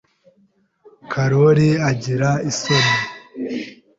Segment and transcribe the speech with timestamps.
[1.11, 2.95] Karoli agira isoni.